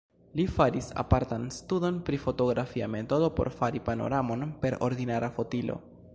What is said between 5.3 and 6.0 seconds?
fotilo.